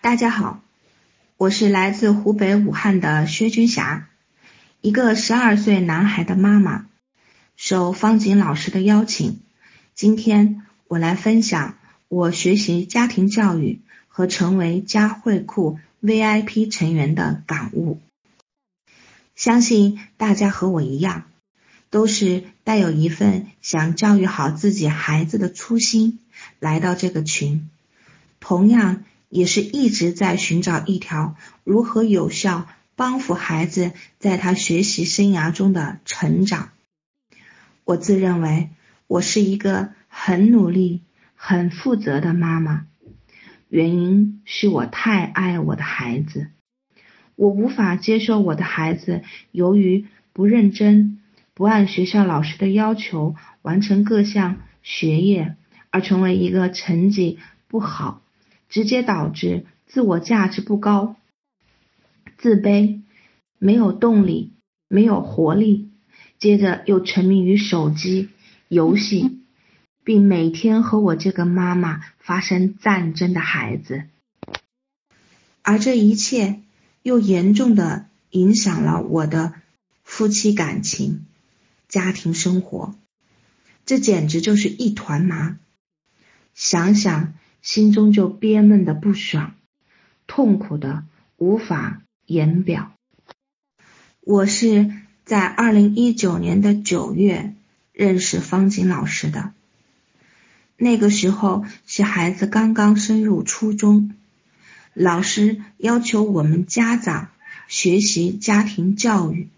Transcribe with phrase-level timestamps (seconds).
[0.00, 0.62] 大家好，
[1.36, 4.08] 我是来自湖北武汉的薛军霞，
[4.80, 6.86] 一个十二岁男孩的妈妈。
[7.56, 9.40] 受方锦老师的邀请，
[9.96, 11.76] 今天我来分享
[12.06, 18.00] 我学习家庭教育和成为家慧库 VIP 成员的感悟。
[19.34, 21.24] 相信大家和我一样，
[21.90, 26.20] 都是带有一份想教育好自己孩子的初心
[26.60, 27.68] 来到这个群，
[28.38, 29.02] 同样。
[29.28, 32.66] 也是一直在寻找一条如何有效
[32.96, 36.70] 帮扶孩子在他学习生涯中的成长。
[37.84, 38.70] 我自认为
[39.06, 41.02] 我是一个很努力、
[41.34, 42.86] 很负责的妈妈，
[43.68, 46.48] 原因是我太爱我的孩子，
[47.36, 51.20] 我无法接受我的孩子由于不认真、
[51.54, 55.56] 不按学校老师的要求完成各项学业，
[55.90, 57.38] 而成为一个成绩
[57.68, 58.22] 不好。
[58.68, 61.16] 直接导致自我价值不高、
[62.36, 63.00] 自卑、
[63.58, 64.52] 没有动力、
[64.88, 65.90] 没有活力，
[66.38, 68.28] 接着又沉迷于手机
[68.68, 69.40] 游戏，
[70.04, 74.04] 并每天和我这个妈妈发生战争的孩子，
[75.62, 76.60] 而这一切
[77.02, 79.54] 又严重的影响了我的
[80.04, 81.26] 夫妻感情、
[81.88, 82.94] 家庭生活，
[83.86, 85.58] 这简直就是一团麻。
[86.52, 87.32] 想想。
[87.60, 89.54] 心中就憋闷的不爽，
[90.26, 91.04] 痛苦的
[91.36, 92.92] 无法言表。
[94.20, 94.90] 我是
[95.24, 97.54] 在二零一九年的九月
[97.92, 99.52] 认识方锦老师的，
[100.76, 104.14] 那个时候是孩子刚刚升入初中，
[104.94, 107.30] 老师要求我们家长
[107.66, 109.48] 学习家庭教育，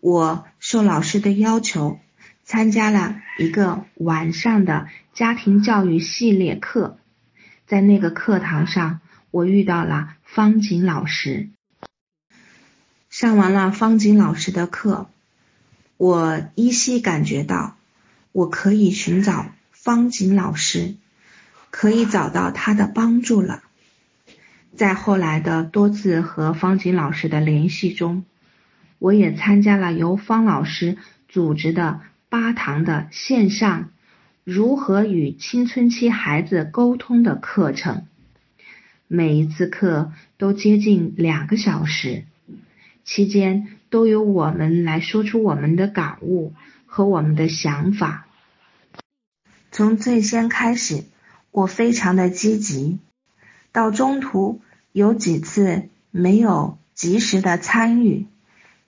[0.00, 1.98] 我受老师的要求
[2.44, 6.98] 参加了一个晚上的家庭教育系列课。
[7.72, 11.48] 在那个课堂上，我遇到了方锦老师。
[13.08, 15.08] 上完了方锦老师的课，
[15.96, 17.78] 我依稀感觉到
[18.30, 20.96] 我可以寻找方锦老师，
[21.70, 23.62] 可以找到他的帮助了。
[24.76, 28.26] 在后来的多次和方锦老师的联系中，
[28.98, 33.88] 我也参加了由方老师组织的八堂的线上。
[34.44, 38.06] 如何与青春期孩子沟通的课程，
[39.06, 42.24] 每一次课都接近两个小时，
[43.04, 46.54] 期间都由我们来说出我们的感悟
[46.86, 48.26] 和我们的想法。
[49.70, 51.04] 从最先开始，
[51.52, 52.98] 我非常的积极，
[53.70, 54.60] 到中途
[54.90, 58.26] 有几次没有及时的参与，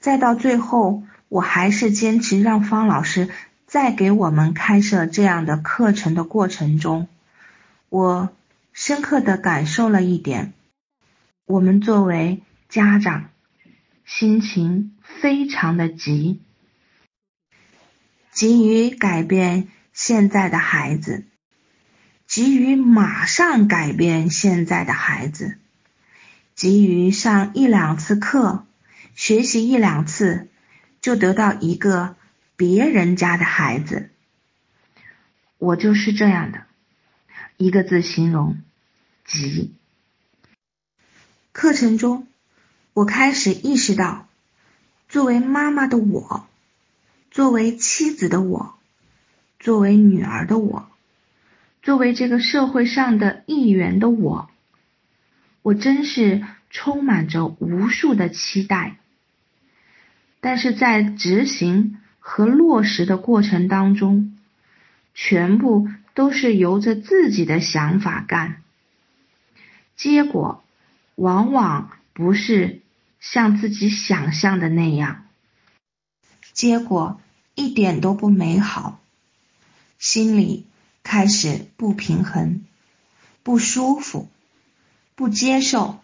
[0.00, 3.28] 再到最后，我还是坚持让方老师。
[3.72, 7.08] 在给我们开设这样的课程的过程中，
[7.88, 8.28] 我
[8.74, 10.52] 深刻的感受了一点：
[11.46, 13.30] 我们作为家长，
[14.04, 16.42] 心情非常的急，
[18.30, 21.24] 急于改变现在的孩子，
[22.26, 25.56] 急于马上改变现在的孩子，
[26.54, 28.66] 急于上一两次课，
[29.14, 30.48] 学习一两次，
[31.00, 32.16] 就得到一个。
[32.62, 34.10] 别人家的孩子，
[35.58, 36.64] 我就是这样的，
[37.56, 38.56] 一个字形容：
[39.24, 39.74] 急。
[41.50, 42.28] 课程中，
[42.92, 44.28] 我开始意识到，
[45.08, 46.46] 作为妈妈的我，
[47.32, 48.78] 作为妻子的我，
[49.58, 50.88] 作为女儿的我，
[51.82, 54.48] 作为这个社会上的一员的我，
[55.62, 58.98] 我真是充满着无数的期待，
[60.38, 61.98] 但是在执行。
[62.24, 64.38] 和落实的过程当中，
[65.12, 68.62] 全部都是由着自己的想法干，
[69.96, 70.62] 结果
[71.16, 72.80] 往往不是
[73.18, 75.26] 像自己想象的那样，
[76.52, 77.20] 结果
[77.56, 79.00] 一点都不美好，
[79.98, 80.64] 心里
[81.02, 82.64] 开始不平衡、
[83.42, 84.30] 不舒服、
[85.16, 86.00] 不接受，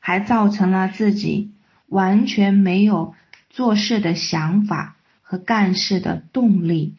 [0.00, 1.52] 还造成了自己
[1.86, 3.14] 完全没有。
[3.56, 6.94] 做事的想法和干事的动力，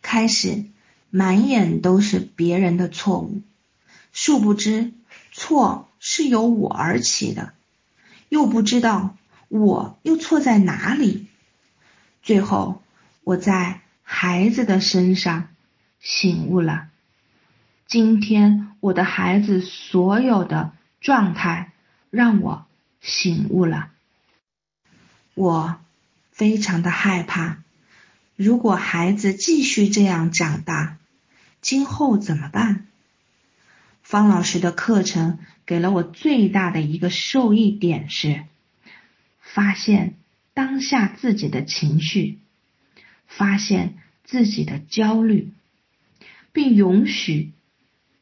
[0.00, 0.64] 开始
[1.10, 3.42] 满眼都是别人的错误，
[4.14, 4.94] 殊不知
[5.30, 7.52] 错是由我而起的，
[8.30, 9.14] 又不知道
[9.48, 11.26] 我又错在哪里。
[12.22, 12.82] 最后，
[13.22, 15.48] 我在孩子的身上
[16.00, 16.88] 醒悟了。
[17.86, 20.72] 今天我的孩子所有的
[21.02, 21.72] 状态
[22.08, 22.64] 让我
[23.02, 23.91] 醒悟了。
[25.42, 25.80] 我
[26.30, 27.64] 非常的害怕，
[28.36, 30.98] 如果孩子继续这样长大，
[31.60, 32.86] 今后怎么办？
[34.04, 38.44] 方老师的课程给了我最大的一个受益点是，
[39.40, 40.14] 发现
[40.54, 42.38] 当下自己的情绪，
[43.26, 45.50] 发现自己的焦虑，
[46.52, 47.50] 并允许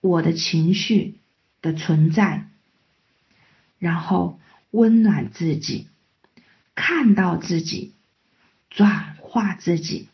[0.00, 1.16] 我的情绪
[1.62, 2.46] 的存在，
[3.80, 4.38] 然后
[4.70, 5.88] 温暖自己，
[6.80, 7.92] 看到自己，
[8.70, 10.06] 转化自己。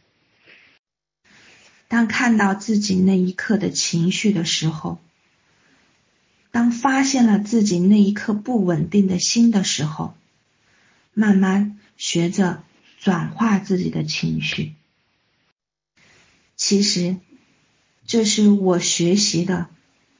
[1.88, 4.98] 当看到自己那一刻的情绪的时候，
[6.50, 10.16] 当发现了自己那一刻不稳定的心的时候，
[11.12, 12.64] 慢慢学着
[12.98, 14.72] 转化自己的情绪。
[16.56, 17.18] 其实，
[18.06, 19.68] 这是我学习的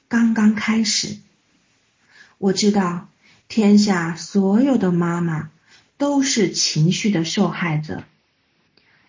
[0.09, 1.17] 刚刚开始。
[2.37, 3.09] 我知道，
[3.49, 5.51] 天下所有的妈妈
[6.05, 8.05] 都是情绪的受害者。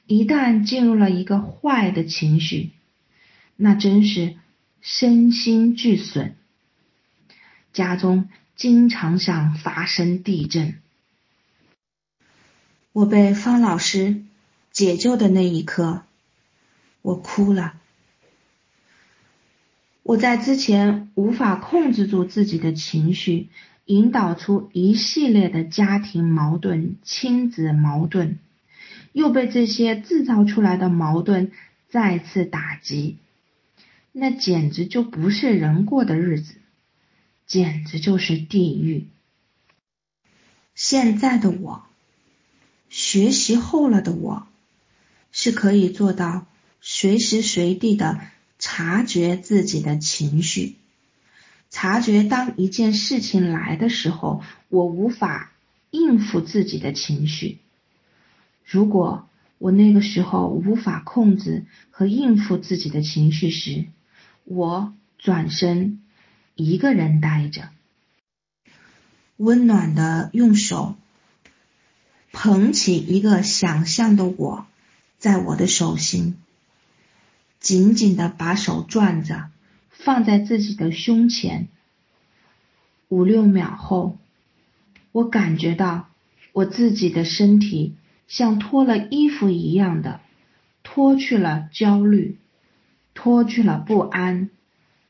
[0.07, 2.69] 一旦进入了一个坏的情绪，
[3.57, 4.37] 那真是
[4.79, 6.37] 身心俱损。
[7.73, 10.79] 家中经常想发生地震。
[12.93, 14.23] 我被方老师
[14.71, 16.03] 解救的那一刻，
[17.01, 17.73] 我哭了。
[20.01, 23.49] 我在之前无法控制住自己的情绪，
[23.85, 28.39] 引导出一系列的家庭矛盾、亲子矛盾，
[29.13, 31.51] 又被这些制造出来的矛盾
[31.89, 33.17] 再次打击，
[34.11, 36.55] 那简直就不是人过的日子。
[37.47, 39.05] 简直就是地狱。
[40.73, 41.85] 现在的我，
[42.89, 44.47] 学习后了的我，
[45.31, 46.47] 是可以做到
[46.81, 48.19] 随时随地的
[48.57, 50.77] 察觉自己的情绪，
[51.75, 55.51] 察觉当一件事情来的时候，我无法
[55.91, 57.59] 应付自己的情绪。
[58.63, 59.27] 如果
[59.57, 63.87] 我那个时候无法控制和应付自己的情绪时，
[64.45, 65.99] 我转身。
[66.55, 67.67] 一个人待着，
[69.35, 70.95] 温暖的用手
[72.31, 74.65] 捧起一个想象的我，
[75.17, 76.37] 在我的手心，
[77.59, 79.49] 紧紧的把手攥着，
[79.95, 81.67] 放在自己的胸前。
[83.09, 84.17] 五六秒后，
[85.11, 86.09] 我感觉到
[86.53, 87.95] 我自己的身体
[88.27, 90.21] 像脱了衣服一样的
[90.83, 92.37] 脱去了焦虑，
[93.13, 94.49] 脱去了不安。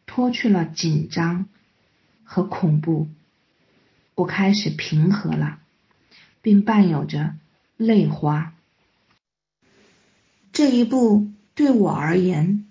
[0.08, 1.48] 脱去了紧张
[2.24, 3.10] 和恐怖，
[4.14, 5.60] 我开始平和了，
[6.44, 7.34] 并伴有着
[7.76, 8.54] 泪花。
[10.54, 12.64] 这一步对我而言，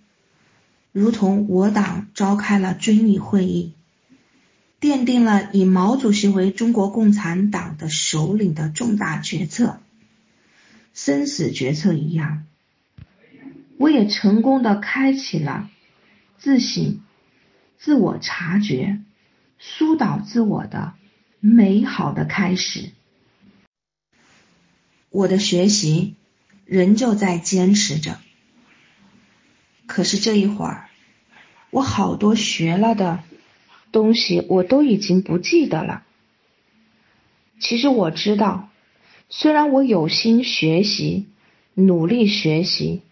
[0.94, 3.72] 如同我党召开了遵义会议，
[4.80, 9.80] 奠定了以毛主席为中国共产党的首领的重大决策、
[10.92, 12.44] 生死决策一样。
[13.76, 15.68] 我也成功的开启了
[16.38, 17.00] 自省。
[17.76, 19.00] 自我察觉、
[19.58, 20.94] 疏导自我的
[21.40, 22.92] 美好的开始。
[25.10, 26.14] 我的学习
[26.64, 28.20] 仍旧在坚持着，
[29.94, 30.88] 可是这一会儿，
[31.70, 33.20] 我好多学了的
[33.92, 36.02] 东西我都已经不记得了。
[37.60, 38.70] 其实我知道，
[39.28, 41.26] 虽然我有心学习、
[41.74, 43.02] 努力学习，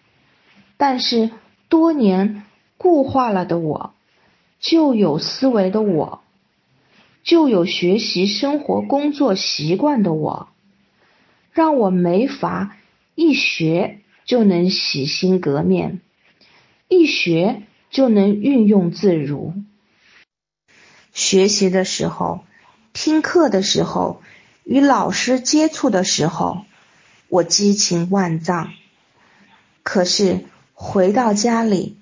[0.77, 1.31] 但是
[1.69, 2.43] 多年
[2.79, 3.95] 固化了的我。
[4.59, 6.25] 旧有思维的我，
[7.23, 10.49] 旧有学习、生活、工作习惯的我，
[11.53, 12.77] 让我没法
[13.15, 16.01] 一学就能洗心革面，
[16.93, 19.55] 一学就能运用自如。
[21.15, 22.45] 学习的时候，
[22.93, 24.21] 听课的时候，
[24.63, 26.67] 与老师接触的时候，
[27.29, 28.75] 我激情万丈。
[29.83, 30.45] 可是
[30.75, 31.97] 回到家里，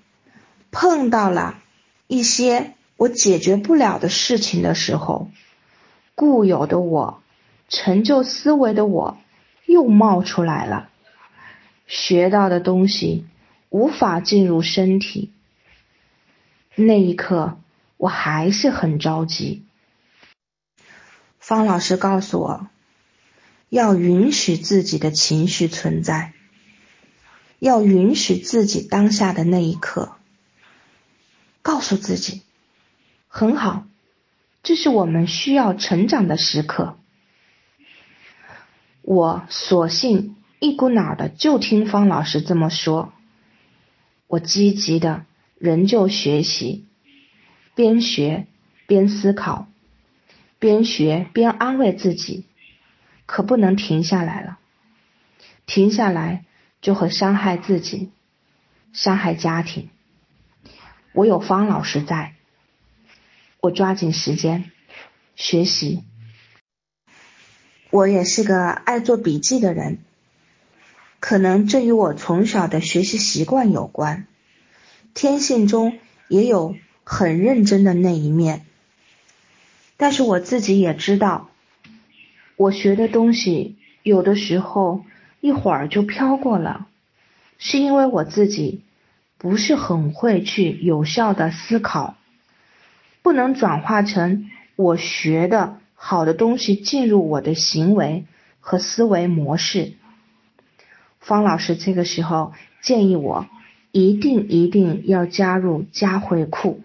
[0.73, 1.63] 碰到了。
[2.09, 5.31] 一些我解决不了的事情的时候，
[6.17, 7.23] 固有的我、
[7.69, 9.19] 陈旧思维的我
[9.67, 10.91] 又冒出来了。
[11.87, 13.25] 学到的东西
[13.71, 15.33] 无法进入身体，
[16.75, 17.59] 那一刻
[17.97, 19.65] 我还是很着急。
[21.39, 22.69] 方老师告诉我，
[23.69, 26.33] 要允许自己的情绪存在，
[27.59, 30.13] 要允许自己当下的那一刻。
[31.63, 32.43] 告诉自己，
[33.29, 33.87] 很好，
[34.63, 36.97] 这是我们需要成长的时刻。
[39.03, 43.13] 我索性一股脑的就听方老师这么说。
[44.31, 45.27] 我积极的
[45.59, 46.87] 仍旧学习，
[47.75, 48.47] 边学
[48.87, 49.67] 边思考，
[50.61, 52.45] 边学边安慰自己，
[53.27, 54.61] 可不能停下来了。
[55.67, 56.45] 停下来
[56.81, 58.13] 就会伤害自己，
[58.93, 59.91] 伤害家庭。
[61.13, 62.37] 我有方老师在，
[63.59, 64.71] 我抓紧时间
[65.35, 66.05] 学习。
[67.91, 69.99] 我也是个爱做笔记的人，
[71.21, 74.27] 可能这与我从小的学习习惯有关，
[75.13, 75.99] 天性中
[76.29, 76.75] 也有
[77.05, 78.65] 很认真的那一面。
[79.99, 81.51] 但是我自己也知道，
[82.57, 85.05] 我学的东西有的时候
[85.41, 86.87] 一会儿就飘过了，
[87.59, 88.83] 是因为我自己
[89.37, 92.17] 不是很会去有效的思考，
[93.21, 98.25] 不能转化成我学的好的东西进入我的行为
[98.59, 99.93] 和思维模式。
[101.21, 103.47] 方老师这个时候建议我
[103.93, 106.83] 一定一定要加入佳慧库。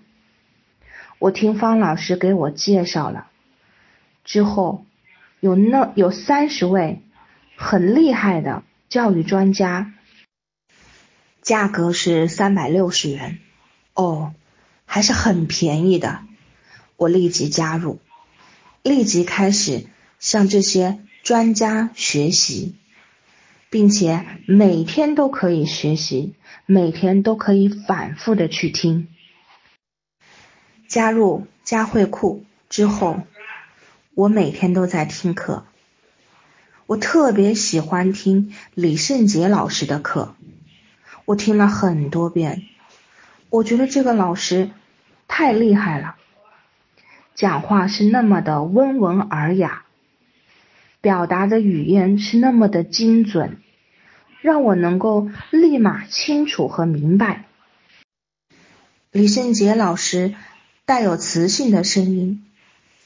[1.17, 3.27] 我听方老师给我介绍了
[4.23, 4.85] 之后，
[5.39, 7.01] 有那有三十位
[7.55, 9.93] 很厉害的教育专家，
[11.41, 13.39] 价格是三百六十元，
[13.93, 14.33] 哦，
[14.85, 16.19] 还是很便宜的。
[16.97, 17.99] 我立即加入，
[18.83, 19.85] 立即开始
[20.19, 22.75] 向这些专家学习，
[23.75, 26.33] 并且每天都可以学习，
[26.65, 29.09] 每天都可以反复的去听。
[30.87, 33.23] 加入佳慧库之后，
[34.13, 35.65] 我每天都在听课。
[36.85, 40.35] 我特别喜欢听李圣杰老师的课，
[41.25, 42.63] 我听了很多遍。
[43.49, 44.69] 我觉得这个老师
[45.27, 46.15] 太厉害了，
[47.33, 49.83] 讲话是那么的温文尔雅，
[51.01, 53.57] 表达的语言是那么的精准，
[54.45, 57.45] 让我能够立马清楚和明白。
[59.11, 60.35] 李圣杰老师。
[60.87, 62.45] 带有磁性的声音，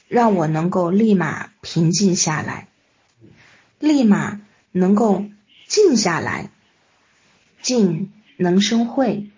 [0.06, 2.68] 让我能够立马平静下来，
[3.78, 5.24] 立马能够
[5.66, 6.50] 静下来。
[7.62, 9.30] 静能生慧，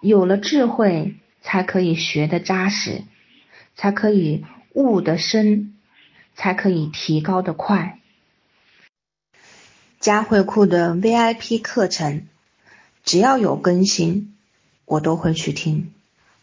[0.00, 3.02] 有了智慧，才可以学得扎实，
[3.74, 5.74] 才可以悟得深，
[6.34, 7.99] 才可以提高的快。
[10.00, 12.26] 佳慧库的 VIP 课程，
[13.04, 14.34] 只要有更新，
[14.86, 15.92] 我都会去听，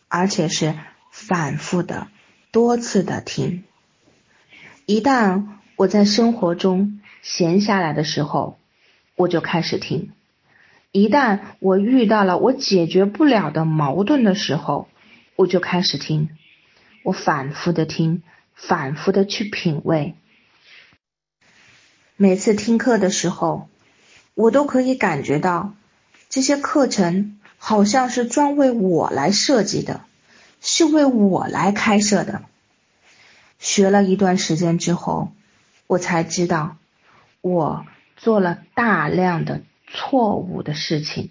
[0.08, 0.76] 而且是。
[1.10, 2.10] 反复的、
[2.52, 3.64] 多次的听。
[4.86, 5.46] 一旦
[5.76, 8.60] 我在生活中闲下来的时候，
[9.16, 10.12] 我就开始听；
[10.92, 14.88] 一旦我遇到了我解决不了的矛盾的时候，
[15.36, 16.30] 我就开始听。
[17.02, 18.22] 我反复的听，
[18.54, 20.14] 反复的去品味。
[22.18, 23.70] 每次听课的时候，
[24.34, 25.76] 我都可以感觉到
[26.30, 30.02] 这些课程好像是专为我来设计的。
[30.60, 32.42] 是为我来开设的。
[33.60, 35.32] 学了一段时间之后，
[35.86, 36.78] 我才知道
[37.42, 41.30] 我做了大量的错误的事情，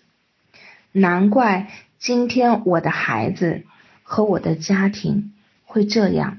[0.93, 3.65] 难怪今天我的孩子
[4.05, 6.39] 和我的家庭会这样。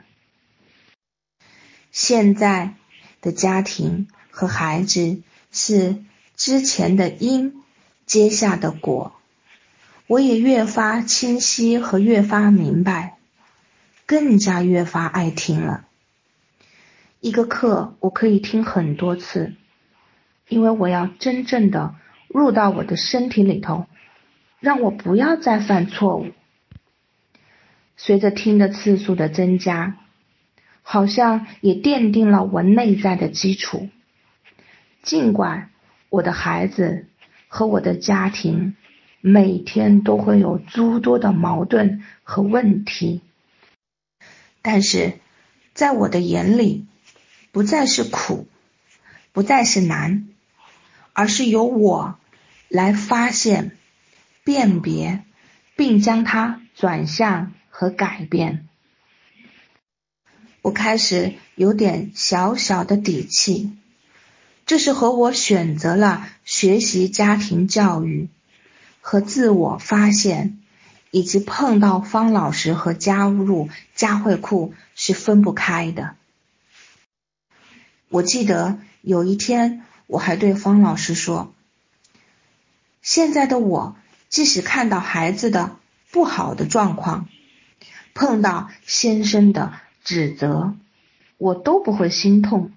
[1.91, 2.75] 现在
[3.19, 4.07] 的家庭
[4.37, 5.97] 和孩子是
[6.35, 7.63] 之前的因
[8.05, 9.13] 结下的果。
[10.05, 13.17] 我也越发清晰和越发明白，
[14.05, 15.87] 更加越发爱听了。
[17.19, 19.55] 一个课我可以听很多次，
[20.47, 21.95] 因为我要真正的
[22.27, 23.87] 入到我的身体里头，
[24.59, 26.27] 让我不要再犯错误。
[27.95, 29.97] 随着听的次数的增加，
[30.83, 33.89] 好像也奠定了我内在的基础。
[35.07, 35.71] 尽管
[36.09, 37.07] 我的孩子
[37.47, 38.75] 和我的家庭。
[39.19, 43.21] 每天都会有诸多的矛盾和问题，
[44.61, 45.19] 但是
[45.73, 46.85] 在我的眼里，
[47.51, 48.47] 不再是苦，
[49.33, 50.29] 不再是难，
[51.13, 52.19] 而是由我
[52.69, 53.75] 来发现、
[54.45, 55.23] 辨别，
[55.75, 58.69] 并将它转向和改变。
[60.61, 63.75] 我开始有点小小的底气，
[64.67, 68.29] 这是和我选择了学习家庭教育。
[68.99, 70.59] 和自我发现，
[71.11, 76.15] 以及碰到方老师和加入家慧库是分不开的。
[78.09, 81.53] 我记得有一天，我还对方老师说
[83.01, 83.95] ：“现在的我，
[84.27, 85.77] 即使看到孩子的
[86.11, 87.29] 不好的状况，
[88.13, 89.71] 碰到先生的
[90.03, 90.75] 指责，
[91.37, 92.73] 我都不会心痛。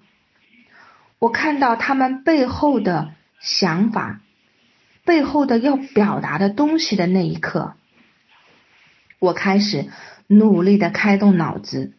[1.21, 4.19] 我看到他们背后的想法。”
[5.03, 7.73] 背后的要表达的东西的那一刻，
[9.17, 9.89] 我开始
[10.27, 11.93] 努力的开动脑子，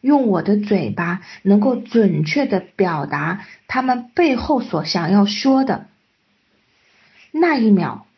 [0.00, 5.86] 用我的嘴巴能够准确的表达他们背后所想要说的。
[7.30, 8.08] 那一秒，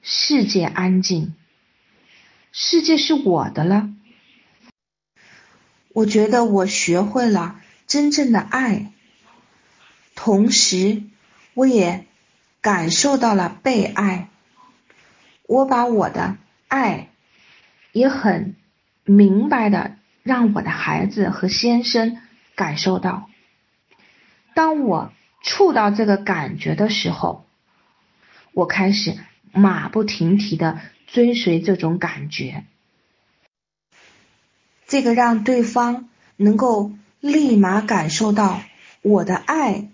[0.00, 1.34] 世界安静，
[2.52, 3.90] 世界是我的了。
[5.92, 8.92] 我觉得我学会了真正的爱，
[10.24, 11.02] 同时
[11.52, 12.06] 我也
[12.62, 14.30] 感受到了被爱。
[15.46, 17.10] 我把我的爱
[17.92, 18.56] 也很
[19.04, 22.22] 明白的让我的孩子和先生
[22.54, 23.28] 感受到。
[24.54, 25.12] 当我
[25.42, 27.44] 触到这个感觉的时候，
[28.54, 29.18] 我开始
[29.52, 32.64] 马不停蹄的追随这种感觉。
[34.86, 38.62] 这个让对方能够立马感受到
[39.02, 39.90] 我的爱，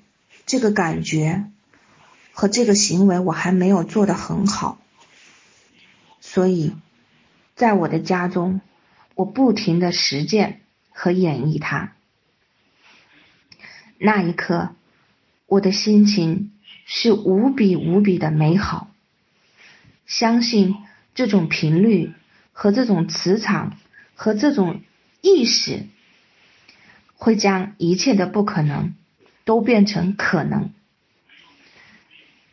[0.50, 1.44] 这个感觉
[2.32, 4.80] 和这个行为我还没有做得很好。
[6.20, 6.74] 所以，
[7.54, 8.60] 在我的家中，
[9.14, 11.92] 我不停的实践和演绎它。
[13.96, 14.74] 那一刻，
[15.46, 16.50] 我的心情
[16.84, 18.90] 是无比无比的美好。
[20.04, 20.78] 相信
[21.14, 22.12] 这种频率
[22.50, 23.78] 和这种磁场
[24.16, 24.80] 和这种
[25.20, 25.86] 意识，
[27.14, 28.96] 会将一切的不可能
[29.50, 30.72] 都变成可能。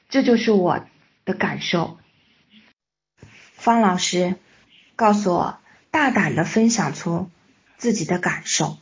[0.10, 0.84] 这就是我
[1.26, 2.00] 的感受。
[3.54, 4.34] 方老师
[4.96, 5.60] 告诉我，
[5.92, 7.30] 大胆的分享出
[7.78, 8.80] 自己的感受。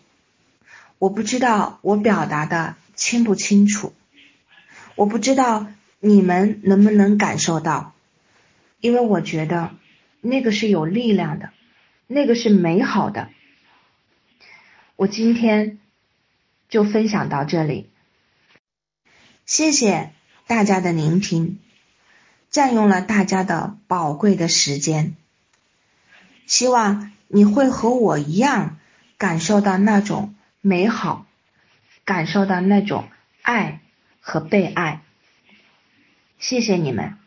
[0.97, 3.93] 我不知道我表达的清不清楚，
[4.95, 5.67] 我不知道
[5.99, 7.93] 你们能不能感受到，
[8.79, 9.71] 因为我觉得
[10.21, 11.51] 那个是有力量的，
[12.07, 13.27] 那个是美好的。
[14.95, 15.79] 我今天
[16.69, 17.89] 就分享到这里，
[19.45, 20.11] 谢谢
[20.47, 21.59] 大家的聆听。
[22.51, 25.17] 占用了大家的宝贵的时间，
[26.45, 28.77] 希望你会和我一样
[29.17, 31.25] 感受到那种美好，
[32.05, 33.09] 感受到那种
[33.41, 33.81] 爱
[34.21, 35.01] 和被爱。
[36.39, 37.17] 谢谢你们。